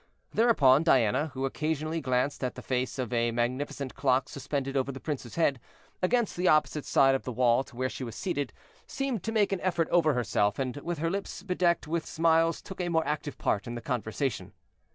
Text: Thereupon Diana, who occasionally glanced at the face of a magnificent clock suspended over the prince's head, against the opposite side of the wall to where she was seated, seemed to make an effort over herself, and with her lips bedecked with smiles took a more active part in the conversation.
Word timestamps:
Thereupon 0.33 0.81
Diana, 0.81 1.27
who 1.35 1.45
occasionally 1.45 2.01
glanced 2.01 2.43
at 2.43 2.55
the 2.55 2.63
face 2.63 2.97
of 2.97 3.13
a 3.13 3.29
magnificent 3.31 3.93
clock 3.93 4.29
suspended 4.29 4.75
over 4.75 4.91
the 4.91 4.99
prince's 4.99 5.35
head, 5.35 5.59
against 6.01 6.35
the 6.35 6.47
opposite 6.47 6.85
side 6.85 7.13
of 7.13 7.21
the 7.21 7.31
wall 7.31 7.63
to 7.65 7.75
where 7.75 7.87
she 7.87 8.03
was 8.03 8.15
seated, 8.15 8.51
seemed 8.87 9.21
to 9.21 9.31
make 9.31 9.51
an 9.51 9.61
effort 9.61 9.87
over 9.89 10.15
herself, 10.15 10.57
and 10.57 10.75
with 10.77 10.97
her 10.97 11.11
lips 11.11 11.43
bedecked 11.43 11.85
with 11.87 12.07
smiles 12.07 12.63
took 12.63 12.81
a 12.81 12.89
more 12.89 13.05
active 13.05 13.37
part 13.37 13.67
in 13.67 13.75
the 13.75 13.79
conversation. 13.81 14.53